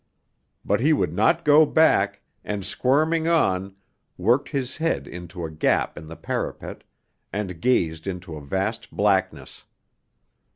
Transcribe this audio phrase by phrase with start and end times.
[0.65, 3.75] But he would not go back, and squirming on
[4.17, 6.83] worked his head into a gap in the parapet,
[7.31, 9.65] and gazed into a vast blackness.